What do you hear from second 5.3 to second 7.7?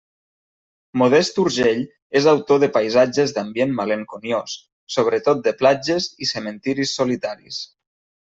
de platges i cementiris solitaris.